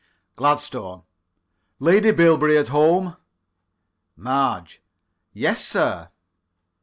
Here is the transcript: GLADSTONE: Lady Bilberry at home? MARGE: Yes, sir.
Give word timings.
GLADSTONE: 0.35 1.03
Lady 1.77 2.09
Bilberry 2.09 2.57
at 2.57 2.69
home? 2.69 3.17
MARGE: 4.15 4.81
Yes, 5.31 5.63
sir. 5.63 6.09